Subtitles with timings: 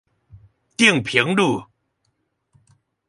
[0.77, 1.67] 碇坪路